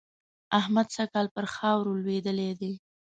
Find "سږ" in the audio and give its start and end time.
0.95-1.07